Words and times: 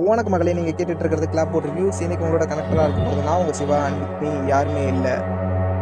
உனக்கு 0.00 0.30
மகளே 0.32 0.52
நீங்கள் 0.56 0.76
கேட்டுட்டு 0.76 1.02
இருக்கிறது 1.04 1.26
கிளாப் 1.32 1.50
போட்டு 1.52 1.68
ரிவ்யூஸ் 1.70 2.02
இன்னைக்கு 2.04 2.24
உங்களோட 2.26 2.44
கனெக்டராக 2.50 2.84
இருக்கும் 2.88 3.08
போது 3.08 3.24
நான் 3.28 3.40
உங்கள் 3.42 3.56
சிவா 3.58 3.78
அண்ட் 3.86 3.98
வித் 4.02 4.20
மீ 4.22 4.30
யாருமே 4.52 4.84
இல்லை. 4.92 5.14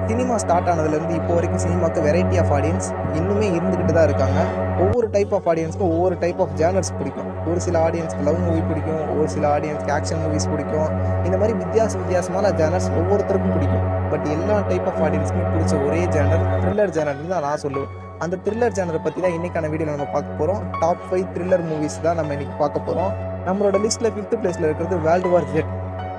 சினிமா 0.09 0.37
ஸ்டார்ட் 0.43 0.69
ஆனதுலேருந்து 0.71 1.17
இப்போ 1.19 1.33
வரைக்கும் 1.37 1.63
சினிமாவுக்கு 1.65 2.01
வெரைட்டி 2.07 2.37
ஆஃப் 2.43 2.53
ஆடியன்ஸ் 2.57 2.89
இன்னுமே 3.19 3.49
இருந்துக்கிட்டு 3.57 3.95
தான் 3.97 4.09
இருக்காங்க. 4.09 4.41
ஒவ்வொரு 4.85 5.07
டைப் 5.15 5.33
ஆஃப் 5.39 5.49
ஆடியன்ஸ்க்கும் 5.53 5.93
ஒவ்வொரு 5.95 6.17
டைப் 6.23 6.41
ஆஃப் 6.45 6.55
ஜேனர்ஸ் 6.61 6.93
பிடிக்கும். 6.99 7.29
ஒரு 7.51 7.61
சில 7.67 7.77
ஆடியன்ஸ்க்கு 7.87 8.27
லவ் 8.29 8.41
மூவி 8.47 8.63
பிடிக்கும் 8.71 9.03
ஒரு 9.19 9.29
சில 9.35 9.45
ஆடியன்ஸ்க்கு 9.57 9.95
ஆக்ஷன் 9.99 10.21
மூவிஸ் 10.25 10.49
பிடிக்கும். 10.53 10.91
இந்த 11.27 11.37
மாதிரி 11.41 11.55
வித்தியாச 11.63 11.93
வித்தியாசமான 12.03 12.53
ஜேனர்ஸ் 12.61 12.91
ஒவ்வொருத்தருக்கும் 13.01 13.55
பிடிக்கும். 13.57 13.87
பட் 14.13 14.29
எல்லா 14.37 14.59
டைப் 14.71 14.89
ஆஃப் 14.93 15.03
ஆடியன்ஸ்க்குமே 15.07 15.47
பிடிச்ச 15.55 15.75
ஒரே 15.89 16.03
ஜேனர் 16.17 16.47
த்ரில்லர் 16.63 16.95
ஜேனர்னு 16.99 17.33
தான் 17.35 17.47
நான் 17.49 17.63
சொல்லுவேன். 17.67 17.93
அந்த 18.25 18.39
த்ரில்லர் 18.47 18.77
ஜேனரை 18.79 19.01
பற்றி 19.05 19.21
தான் 19.25 19.37
இன்றைக்கான 19.39 19.69
வீடியோவில் 19.73 19.97
நம்ம 19.97 20.11
பார்க்க 20.15 20.41
போகிறோம் 20.41 20.63
டாப் 20.81 21.05
ஃபைவ் 21.09 21.27
த்ரில்லர் 21.35 21.65
மூவிஸ் 21.71 22.01
தான் 22.07 22.19
நம்ம 22.21 22.33
இன்னைக்கு 22.37 22.57
பார்க்க 22.63 22.89
போகிறோம் 22.89 23.13
நம்மளோட 23.47 23.77
லிஸ்ட்டில் 23.85 24.13
ஃபிஃப்த் 24.15 24.37
பிளேஸில் 24.41 24.67
இருக்கிறது 24.69 24.97
வேர்ல்டு 25.07 25.31
வார் 25.33 25.47
ஜெட் 25.55 25.71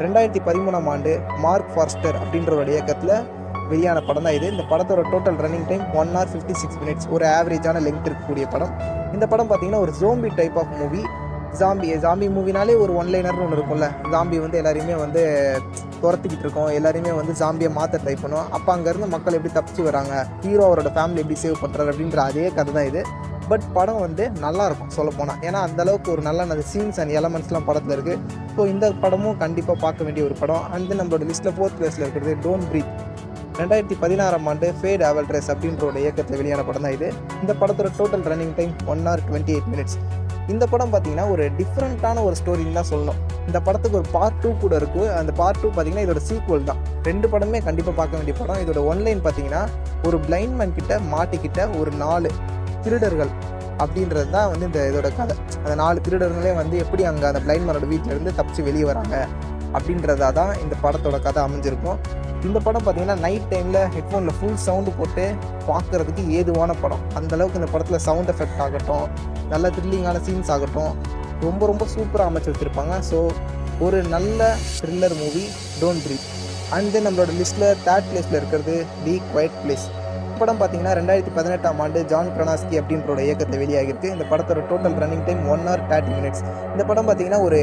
ரெண்டாயிரத்தி 0.03 0.41
பதிமூணாம் 0.47 0.87
ஆண்டு 0.93 1.11
மார்க் 1.43 1.71
ஃபார்ஸ்டர் 1.73 2.17
அப்படின்றவருடைய 2.21 2.75
இயக்கத்தில் 2.77 3.15
வெளியான 3.71 3.99
படம் 4.07 4.25
தான் 4.27 4.35
இது. 4.37 4.47
இந்த 4.53 4.63
படத்தோட 4.71 5.01
total 5.11 5.37
running 5.43 5.67
time 5.69 5.83
one 5.99 6.09
hour 6.15 6.31
fifty 6.31 6.55
six 6.61 6.79
minutes 6.83 7.07
ஒரு 7.15 7.25
ஆவரேஜான 7.37 7.81
லெங்க் 7.87 8.07
இருக்கக்கூடிய 8.09 8.45
படம். 8.53 8.71
இந்த 9.15 9.25
படம் 9.33 9.49
பார்த்தீங்கன்னா 9.49 9.83
ஒரு 9.85 9.93
zombie 10.01 10.31
type 10.39 10.57
of 10.61 10.73
movie 10.81 11.01
zombie 11.59 11.87
zombie 12.03 12.27
மூவினாலே 12.35 12.73
ஒரு 12.83 12.91
ஒன்லைனர்னு 12.99 13.43
ஒன்று 13.45 13.57
இருக்கும்ல. 13.57 13.87
ஜாம்பி 14.11 14.37
வந்து 14.43 14.59
எல்லாரையுமே 14.61 14.95
வந்து 15.05 15.21
துரத்திக்கிட்டு 16.03 16.45
இருக்கோம். 16.45 16.69
எல்லாரையுமே 16.77 17.13
வந்து 17.17 17.33
ஜாம்பியை 17.41 17.71
மாற்ற 17.79 17.99
ட்ரை 18.03 18.15
பண்ணுவோம். 18.21 18.47
அப்போ 18.57 18.69
அங்கேருந்து 18.75 19.09
மக்கள் 19.15 19.37
எப்படி 19.39 19.53
தப்பிச்சு 19.57 19.83
வராங்க? 19.89 20.13
ஹீரோ 20.45 20.63
அவரோட 20.67 20.91
ஃபேமிலி 20.97 21.21
எப்படி 21.23 21.39
சேவ் 21.43 21.61
பண்ணுறாரு 21.63 21.91
அப்படின்ற 21.93 22.21
அதே 22.29 22.45
கதை 22.57 22.73
தான் 22.77 22.89
இது. 22.91 23.03
பட் 23.49 23.65
படம் 23.77 24.01
வந்து 24.05 24.23
நல்லா 24.43 24.65
இருக்கும் 24.69 24.91
சொல்ல 24.97 25.09
போனால் 25.17 25.39
ஏன்னா 25.47 25.59
அந்த 25.67 25.79
அளவுக்கு 25.83 26.09
ஒரு 26.15 26.21
நல்ல 26.27 26.41
நல்ல 26.51 26.63
சீன்ஸ் 26.71 26.99
அண்ட் 27.03 27.13
எலமெண்ட்ஸ்லாம் 27.19 27.67
படத்தில் 27.69 27.95
இருக்குது 27.95 28.19
ஸோ 28.55 28.61
இந்த 28.73 28.85
படமும் 29.03 29.37
கண்டிப்பாக 29.43 29.77
பார்க்க 29.85 30.07
வேண்டிய 30.07 30.23
ஒரு 30.27 30.35
படம். 30.41 30.63
அண்ட் 30.75 30.93
நம்மளோட 30.99 31.25
லிஸ்ட்டில் 31.31 31.55
ஃபோர்த் 31.57 31.77
பிளேஸில் 31.79 32.05
இருக்கிறது 32.05 32.35
டோன்ட் 32.45 32.67
ப்ரீத் 32.71 32.93
ரெண்டாயிரத்தி 33.61 33.95
பதினாறாம் 34.03 34.47
ஆண்டு 34.51 34.67
ஃபேட் 34.79 35.03
அவல்ட்ரஸ் 35.09 35.49
அப்படின்றோட 35.53 35.97
இயக்கத்தில் 36.03 36.39
வெளியான 36.41 36.61
படம் 36.67 36.85
தான் 36.85 36.95
இது. 36.97 37.07
இந்த 37.41 37.53
படத்தோட 37.61 37.89
total 37.99 38.25
running 38.31 38.55
time 38.59 38.73
one 38.93 39.03
hour 39.07 39.23
twenty 39.29 39.53
eight 39.55 39.69
minutes 39.73 39.97
இந்த 40.51 40.65
படம் 40.71 40.91
பார்த்தீங்கன்னா 40.93 41.25
ஒரு 41.33 41.43
டிஃப்ரெண்ட்டான 41.57 42.23
ஒரு 42.27 42.35
ஸ்டோரின்னு 42.39 42.77
தான் 42.77 42.89
சொல்லணும். 42.91 43.19
இந்த 43.47 43.59
படத்துக்கு 43.65 43.99
ஒரு 43.99 44.07
பார்ட் 44.15 44.39
டூ 44.43 44.49
கூட 44.63 44.73
இருக்குது 44.81 45.11
அந்த 45.19 45.31
பார்ட் 45.41 45.59
டூ 45.61 45.67
பார்த்தீங்கன்னா 45.67 46.05
இதோட 46.05 46.21
சீக்வல் 46.29 46.65
தான். 46.69 46.79
ரெண்டு 47.09 47.27
படமே 47.33 47.59
கண்டிப்பாக 47.67 47.95
பார்க்க 47.99 48.19
வேண்டிய 48.19 48.35
படம். 48.39 48.61
இதோட 48.63 48.81
ஒன்லைன் 48.91 49.21
பார்த்தீங்கன்னா 49.25 49.61
ஒரு 50.07 50.19
பிளைண்ட் 50.27 50.55
மேன் 50.61 50.75
கிட்ட 50.79 50.99
மாட்டிக்கிட்ட 51.13 51.69
ஒரு 51.81 51.93
நாலு. 52.03 52.31
திருடர்கள் 52.85 53.31
அப்படின்றது 53.83 54.29
தான் 54.35 54.49
வந்து 54.51 54.65
இந்த 54.69 54.79
இதோட 54.89 55.09
கதை. 55.19 55.35
அந்த 55.63 55.75
நாலு 55.83 55.99
திருடர்களே 56.05 56.51
வந்து 56.61 56.75
எப்படி 56.83 57.03
அங்கே 57.11 57.25
அந்த 57.31 57.41
பிளைண்ட் 57.45 57.67
மேனோட 57.67 57.87
வீட்டிலேருந்து 57.93 58.33
தப்பிச்சு 58.39 58.67
வெளியே 58.69 58.87
வராங்க 58.91 59.15
அப்படின்றதா 59.77 60.29
தான் 60.39 60.51
இந்த 60.63 60.75
படத்தோட 60.83 61.17
கதை 61.27 61.41
அமைஞ்சிருக்கும். 61.47 61.99
இந்த 62.47 62.57
படம் 62.65 62.83
பார்த்தீங்கன்னா 62.85 63.17
நைட் 63.25 63.47
டைமில் 63.51 63.81
ஹெட்ஃபோனில் 63.95 64.35
ஃபுல் 64.37 64.59
சவுண்டு 64.65 64.91
போட்டு 64.99 65.25
பார்க்குறதுக்கு 65.69 66.23
ஏதுவான 66.39 66.71
படம். 66.83 67.03
அந்த 67.19 67.31
அளவுக்கு 67.37 67.59
இந்த 67.61 67.69
படத்தில் 67.73 68.03
சவுண்ட் 68.07 68.31
எஃபெக்ட் 68.33 68.61
ஆகட்டும் 68.65 69.05
நல்ல 69.53 69.71
த்ரில்லிங்கான 69.77 70.21
சீன்ஸ் 70.27 70.51
ஆகட்டும் 70.55 70.91
ரொம்ப 71.47 71.61
ரொம்ப 71.71 71.85
சூப்பராக 71.95 72.29
அமைச்சு 72.31 72.51
வச்சுருப்பாங்க. 72.51 72.95
ஸோ 73.09 73.19
ஒரு 73.85 73.99
நல்ல 74.15 74.39
thriller 74.79 75.15
movie 75.21 75.43
don't 75.81 76.03
breathe 76.05 76.27
and 76.75 76.91
then 76.93 77.05
நம்மளோட 77.07 77.31
லிஸ்ட்டில் 77.39 77.69
தேர்ட் 77.87 78.09
பிளேஸில் 78.09 78.37
இருக்கிறது 78.39 78.75
தி 79.05 79.15
குவைட் 79.31 79.57
பிளேஸ் 79.61 79.85
படம் 80.41 80.59
பார்த்தீங்கன்னா 80.61 80.93
ரெண்டாயிரத்தி 80.99 81.33
பதினெட்டாம் 81.39 81.81
ஆண்டு 81.85 81.99
ஜான் 82.11 82.31
கிரனாஸ்கி 82.35 82.75
அப்படின்றோட 82.81 83.19
இயக்கத்தை 83.27 83.57
வெளியாகிருக்கு 83.63 84.13
இந்த 84.15 84.25
படத்தோட 84.31 84.61
total 84.71 84.97
running 85.03 85.25
time 85.29 85.41
one 85.53 85.65
hour 85.67 85.85
thirty 85.91 86.13
minutes 86.19 86.43
இந்த 86.73 86.83
படம் 86.91 87.07
பார்த்தீங்கன்னா 87.09 87.41
ஒரு 87.47 87.59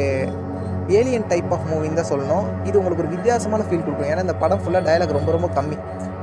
ஏலியன் 0.98 1.26
டைப் 1.30 1.50
ஆஃப் 1.54 1.66
மூவின்னு 1.70 1.98
தான் 2.00 2.10
சொல்லணும். 2.10 2.44
இது 2.68 2.76
உங்களுக்கு 2.80 3.02
ஒரு 3.04 3.10
வித்தியாசமான 3.14 3.64
ஃபீல் 3.68 3.82
கொடுக்கும். 3.86 4.10
ஏன்னா 4.12 4.22
இந்த 4.26 4.36
படம் 4.42 4.60
ஃபுல்லாக 4.62 4.82
டயலாக் 4.86 5.16
ரொம்ப 5.16 5.32
ரொம்ப 5.36 5.48
கம்மி. 5.56 5.76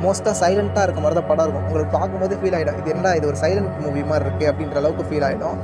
மோஸ்ட்டாக 0.03 0.35
சைலண்ட்டாக 0.39 0.85
இருக்க 0.87 1.01
மாதிரி 1.03 1.17
தான் 1.19 1.29
படம் 1.31 1.45
இருக்கும். 1.45 1.65
உங்களுக்கு 1.67 1.93
பார்க்கும்போது 1.97 2.37
ஃபீல் 2.39 2.55
ஆகிடும். 2.59 2.79
இது 2.81 2.89
என்ன 2.95 3.13
இது 3.19 3.27
ஒரு 3.31 3.39
சைலண்ட் 3.43 3.75
மூவி 3.83 4.03
மாதிரி 4.11 4.25
இருக்குது 4.27 4.49
அப்படின்ற 4.51 4.79
அளவுக்கு 4.81 5.05
ஃபீல் 5.09 5.25
ஆகிடும். 5.27 5.57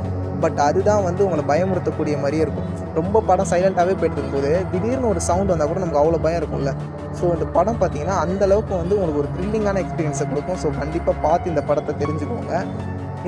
பட் 0.43 0.59
அதுதான் 0.67 1.03
வந்து 1.07 1.21
உங்களை 1.25 1.43
பயமுறுத்தக்கூடிய 1.51 2.15
மாதிரியே 2.23 2.43
இருக்கும். 2.45 2.69
ரொம்ப 2.99 3.21
படம் 3.29 3.49
சைலண்ட்டாகவே 3.51 3.95
போயிட்டு 3.99 4.17
இருக்கும்போது 4.17 4.51
திடீர்னு 4.71 5.11
ஒரு 5.13 5.21
சவுண்ட் 5.29 5.53
வந்தால் 5.53 5.71
கூட 5.71 5.81
நமக்கு 5.83 6.01
அவ்வளோ 6.03 6.21
பயம் 6.25 6.39
இருக்கும்ல. 6.41 6.73
ஸோ 7.19 7.25
இந்த 7.37 7.47
படம் 7.57 7.79
பார்த்தீங்கன்னா 7.81 8.17
அந்தளவுக்கு 8.25 8.73
வந்து 8.81 8.95
உங்களுக்கு 8.99 9.21
ஒரு 9.23 9.31
த்ரில்லிங்கான 9.35 9.81
எக்ஸ்பீரியன்ஸை 9.85 10.27
கொடுக்கும். 10.31 10.59
ஸோ 10.63 10.69
கண்டிப்பாக 10.81 11.17
பார்த்து 11.27 11.53
இந்த 11.53 11.63
படத்தை 11.69 11.95
தெரிஞ்சுக்கோங்க. 12.03 12.55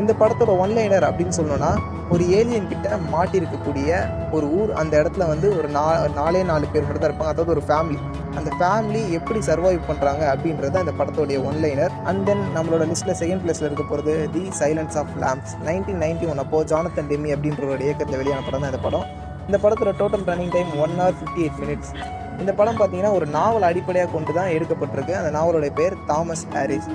இந்த 0.02 0.12
படத்தோட 0.20 0.52
ஒன்லைனர் 0.64 1.06
அப்படின்னு 1.08 1.36
சொல்லணும்னா 1.38 1.72
ஒரு 2.14 2.24
ஏலியன் 2.38 2.70
கிட்ட 2.72 2.88
மாட்டியிருக்கக்கூடிய 3.14 3.90
ஒரு 4.36 4.46
ஊர் 4.59 4.72
அந்த 4.81 4.94
இடத்துல 5.02 5.24
வந்து 5.31 5.48
ஒரு 5.58 5.68
நா 5.76 5.84
நாலே 6.20 6.42
நாலு 6.52 6.66
பேர் 6.74 6.86
மட்டும் 6.86 7.04
தான் 7.04 7.12
இருப்பாங்க. 7.12 7.34
அதாவது 7.34 7.54
ஒரு 7.56 7.64
ஃபேமிலி 7.68 8.00
அந்த 8.40 8.50
ஃபேமிலி 8.59 9.02
எப்படி 9.18 9.40
சர்வைவ் 9.50 9.88
பண்ணுறாங்க 9.90 10.24
அப்படின்றது 10.34 10.81
அந்த 10.81 10.94
படத்தோடைய 11.00 11.40
ஒன்லைனர் 11.50 11.94
அண்ட் 12.12 12.24
தென் 12.30 12.44
நம்மளோட 12.58 12.86
லிஸ்ட்டில் 12.92 13.18
செகண்ட் 13.22 13.44
பிளேஸில் 13.44 13.68
இருக்க 13.70 13.86
போகிறது 13.92 14.16
the 14.36 14.44
silence 14.62 14.98
of 15.02 15.14
lambs 15.24 15.56
nineteen 15.70 16.02
ninety 16.06 16.28
one 16.34 16.44
அப்போ 16.46 16.62
ஜானத்தன் 16.74 17.10
டெமி 17.12 17.31
அப்படின்றவரோட 17.36 17.84
இயக்கத்தில் 17.90 18.20
வெளியான 18.22 18.44
படம் 18.48 18.64
தான் 18.66 18.74
இந்த 18.74 18.84
படம். 18.88 19.06
இந்த 19.48 19.58
படத்தோட 19.64 19.94
total 20.02 20.28
running 20.31 20.54
time 20.58 20.72
one 20.86 20.96
hour 21.02 21.18
fifty 21.20 21.42
eight 21.46 21.60
minutes 21.64 21.94
இந்த 22.42 22.52
படம் 22.60 22.78
பார்த்தீங்கன்னா 22.80 23.14
ஒரு 23.18 23.25
நாவல் 23.38 23.68
அடிப்படையாக 23.70 24.10
கொண்டு 24.14 24.31
தான் 24.38 24.54
எடுக்கப்பட்டிருக்கு. 24.58 25.14
அந்த 25.20 25.31
நாவலோட 25.38 25.68
பேர் 25.80 25.96
தாமஸ் 26.12 26.46
ஹாரிஸ் 26.54 26.90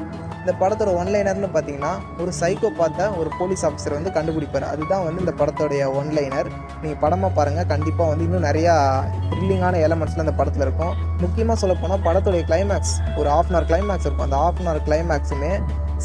இந்த 0.49 0.59
படத்தோட 0.61 0.91
ஒன்லைனர்னு 0.99 1.49
பார்த்தீங்கன்னா 1.55 1.91
ஒரு 2.23 2.31
சைக்கோ 2.39 2.69
பார்த்த 2.79 3.09
ஒரு 3.21 3.31
போலீஸ் 3.39 3.65
ஆஃபீஸர் 3.69 3.95
வந்து 3.97 4.11
கண்டுபிடிப்பார். 4.15 4.65
அதுதான் 4.75 5.03
வந்து 5.07 5.21
இந்த 5.25 5.33
படத்தோடைய 5.41 5.83
ஒன்லைனர் 5.99 6.49
நீங்கள் 6.83 7.01
படமாக 7.03 7.31
பாருங்கள் 7.39 7.67
கண்டிப்பாக 7.73 8.07
வந்து 8.13 8.25
இன்னும் 8.27 8.47
நிறையா 8.47 8.75
த்ரில்லிங்கான 9.33 9.81
எலமெண்ட்ஸில் 9.87 10.23
அந்த 10.25 10.35
படத்தில் 10.39 10.65
இருக்கும். 10.67 10.95
முக்கியமாக 11.25 11.57
சொல்லப்போனால் 11.63 12.01
படத்துடைய 12.07 12.45
கிளைமேக்ஸ் 12.51 12.95
ஒரு 13.21 13.29
ஆஃப் 13.35 13.51
அன் 13.51 13.57
ஹவர் 13.57 13.69
கிளைமேக்ஸ் 13.71 14.07
இருக்கும். 14.09 14.27
அந்த 14.29 14.39
ஆஃப் 14.47 14.61
அன் 14.63 14.71
ஹவர் 14.71 14.83
கிளைமேக்ஸுமே 14.87 15.53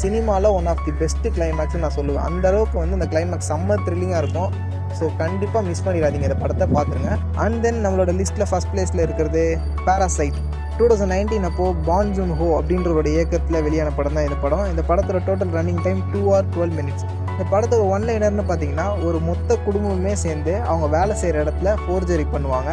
சினிமாவில் 0.02 0.50
ஒன் 0.58 0.68
ஆஃப் 0.72 0.84
தி 0.88 0.94
பெஸ்ட் 1.02 1.28
கிளைமேக்ஸ்னு 1.38 1.82
நான் 1.84 1.96
சொல்லுவேன். 1.98 2.26
அந்த 2.30 2.44
அளவுக்கு 2.50 2.78
வந்து 2.82 2.98
அந்த 2.98 3.08
கிளைமேக்ஸ் 3.14 3.50
செம்ம 3.52 3.78
த்ரில்லிங்காக 3.86 4.22
இருக்கும். 4.24 4.52
ஸோ 4.98 5.06
கண்டிப்பாக 5.22 5.62
மிஸ் 5.70 5.84
பண்ணிடாதீங்க. 5.86 6.28
இந்த 6.30 6.40
படத்தை 6.42 6.68
பார்த்துருங்க 6.76 7.14
அண்ட் 7.44 7.60
தென் 7.66 7.80
நம்மளோட 7.86 8.12
லிஸ்ட்டில் 8.20 8.48
ஃபஸ்ட் 8.52 8.72
பிளேஸில் 8.74 9.04
இருக்கிறது 9.06 9.44
பேராசைட் 9.88 10.38
டூ 10.78 10.84
தௌசண்ட் 10.90 11.12
நைன்டீன் 11.14 11.46
அப்போது 11.48 11.76
பான் 11.88 12.12
ஜூன் 12.14 12.32
ஹோ 12.38 12.46
அப்படின்றவரோட 12.58 13.08
இயக்கத்தில் 13.16 13.62
வெளியான 13.66 13.90
படம் 13.98 14.16
தான் 14.16 14.26
இந்த 14.28 14.38
படம். 14.44 14.64
இந்த 14.72 14.82
படத்தோட 14.88 15.18
total 15.28 15.52
running 15.56 15.82
time 15.84 16.00
two 16.12 16.20
hour 16.36 16.48
twelve 16.54 16.74
minutes 16.78 17.04
இந்த 17.32 17.44
படத்தோட 17.52 17.82
ஒன்லைனர்னு 17.94 18.44
பார்த்தீங்கன்னா 18.50 18.86
ஒரு 19.06 19.18
மொத்த 19.28 19.56
குடும்பமே 19.66 20.14
சேர்ந்து 20.24 20.52
அவங்க 20.70 20.86
வேலை 20.96 21.14
செய்கிற 21.22 21.42
இடத்துல 21.44 21.72
ஃபோர்ஜரி 21.82 22.26
பண்ணுவாங்க. 22.34 22.72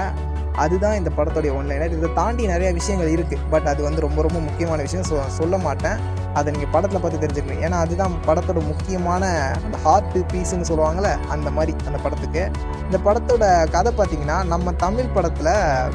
அதுதான் 0.64 0.96
இந்த 1.00 1.10
படத்தோடைய 1.18 1.52
ஒன்லைனர் 1.58 1.94
இதை 1.98 2.10
தாண்டி 2.14 2.44
நிறைய 2.54 2.70
விஷயங்கள் 2.80 3.14
இருக்குது 3.16 3.46
பட் 3.54 3.68
அது 3.72 3.82
வந்து 3.88 4.02
ரொம்ப 4.06 4.22
ரொம்ப 4.26 4.40
முக்கியமான 4.48 4.80
விஷயம். 4.88 5.06
சொ 5.10 5.16
சொல்ல 5.40 5.58
மாட்டேன். 5.58 6.00
அதை 6.40 6.50
நீங்கள் 6.54 6.72
படத்தில் 6.74 7.02
பார்த்து 7.04 7.22
தெரிஞ்சுக்கணும். 7.24 7.62
ஏன்னா 7.66 7.78
அதுதான் 7.86 8.14
படத்தோட 8.28 8.60
முக்கியமான 8.72 9.24
அந்த 9.66 9.78
ஹார்ட் 9.86 10.18
பீஸுன்னு 10.32 10.68
சொல்லுவாங்கள்ல 10.70 11.12
அந்த 11.36 11.50
மாதிரி 11.58 11.74
அந்த 11.90 12.00
படத்துக்கு. 12.06 12.44
இந்த 12.88 13.00
படத்தோட 13.08 13.44
கதை 13.76 13.94
பார்த்தீங்கன்னா 14.00 14.38
நம்ம 14.54 14.74
தமிழ் 14.86 15.14
படத்தில் 15.18 15.52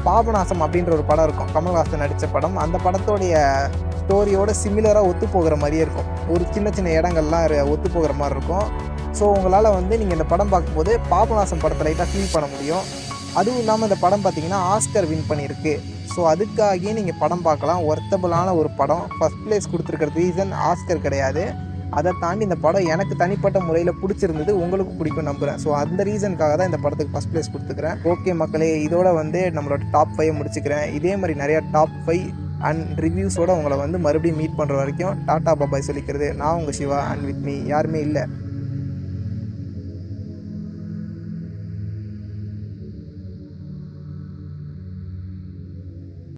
பாபநாசம் 0.07 0.63
அப்படின்ற 0.65 0.93
ஒரு 0.97 1.05
படம் 1.11 1.27
இருக்கும். 1.29 1.51
கமல்ஹாசன் 1.55 2.03
நடித்த 2.03 2.27
படம். 2.35 2.57
அந்த 2.65 2.79
படத்தோடைய 2.85 3.35
ஸ்டோரியோட 4.01 4.51
சிமிலராக 4.63 5.09
ஒத்து 5.11 5.27
போகிற 5.27 5.55
மாதிரியே 5.55 5.81
இருக்கும். 5.85 6.09
ஒரு 6.33 6.43
சின்ன 6.51 6.71
சின்ன 6.77 6.91
இடங்கள்லாம் 6.99 7.69
ஒத்து 7.73 7.89
போகிற 7.89 8.13
மாதிரி 8.13 8.35
இருக்கும். 8.37 8.67
ஸோ 9.19 9.25
உங்களால் 9.35 9.75
வந்து 9.79 9.97
நீங்கள் 9.97 10.17
இந்த 10.17 10.27
படம் 10.33 10.51
பார்க்கும்போது 10.53 10.99
பாபநாசம் 11.11 11.61
படத்தை 11.61 11.83
லைட்டாக 11.87 12.07
ஃபீல் 12.11 12.33
பண்ண 12.33 12.47
முடியும். 12.55 12.85
அதுவும் 13.39 13.61
இல்லாமல் 13.61 13.87
இந்த 13.89 13.97
படம் 14.03 14.23
பார்த்தீங்கன்னா 14.25 14.59
ஆஸ்கர் 14.73 15.07
வின் 15.11 15.29
பண்ணியிருக்கு 15.29 15.73
ஸோ 16.13 16.19
அதுக்காகவே 16.31 16.91
நீங்கள் 16.97 17.19
படம் 17.23 17.45
பார்க்கலாம். 17.47 17.81
ஒர்த்தபிளான 17.91 18.53
ஒரு 18.59 18.69
படம். 18.81 19.03
ஃபஸ்ட் 19.17 19.41
பிளேஸ் 19.45 19.71
கொடுத்துருக்கிறது 19.71 20.19
ரீசன் 20.21 20.53
ஆஸ்கர் 20.69 21.05
கிடையாது. 21.05 21.43
அதை 21.97 22.11
தாண்டி 22.21 22.43
இந்த 22.47 22.57
படம் 22.63 22.87
எனக்கு 22.93 23.13
தனிப்பட்ட 23.21 23.57
முறையில் 23.67 23.99
பிடிச்சிருந்தது 23.99 24.51
உங்களுக்கு 24.63 24.93
பிடிக்கும் 24.99 25.29
நம்புகிறேன் 25.29 25.59
ஸோ 25.63 25.69
அந்த 25.81 25.99
ரீசனுக்காக 26.09 26.55
தான் 26.59 26.69
இந்த 26.71 26.79
படத்துக்கு 26.85 27.13
ஃபஸ்ட் 27.13 27.31
பிளேஸ் 27.33 27.51
கொடுத்துக்கிறேன். 27.53 27.99
ஓகே 28.13 28.33
மக்களே 28.41 28.71
இதோட 28.87 29.11
வந்து 29.21 29.41
நம்மளோட 29.57 29.85
டாப் 29.95 30.15
ஃபைவ் 30.17 30.33
முடிச்சுக்கிறேன். 30.39 30.85
இதே 30.97 31.13
மாதிரி 31.21 31.35
நிறையா 31.43 31.61
டாப் 31.75 31.95
ஃபைவ் 32.07 32.25
அண்ட் 32.69 32.99
ரிவ்யூஸோட 33.05 33.51
உங்களை 33.59 33.77
வந்து 33.85 33.97
மறுபடியும் 34.07 34.41
மீட் 34.41 34.57
பண்ணுற 34.59 34.75
வரைக்கும் 34.81 35.17
டாட்டா 35.29 35.53
பாபாய் 35.61 35.87
சொல்லிக்கிறது. 35.89 36.29
நான் 36.41 36.57
உங்கள் 36.61 36.77
சிவா 36.81 36.99
அண்ட் 37.11 37.25
வித் 37.29 37.43
மீ 37.47 37.55
யாருமே 37.73 38.01
இல்லை. 38.07 38.25